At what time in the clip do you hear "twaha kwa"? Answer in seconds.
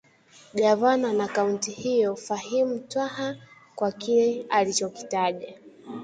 2.87-3.91